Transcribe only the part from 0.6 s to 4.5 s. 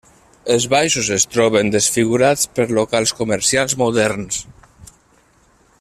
baixos es troben desfigurats per locals comercials moderns.